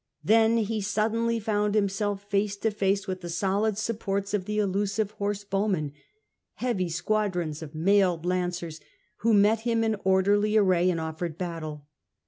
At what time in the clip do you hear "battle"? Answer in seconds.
11.37-11.85